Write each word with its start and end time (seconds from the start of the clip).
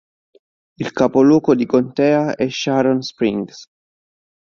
Il 0.77 0.93
capoluogo 0.93 1.53
di 1.53 1.67
contea 1.67 2.33
è 2.33 2.49
Sharon 2.49 3.03
Springs. 3.03 3.65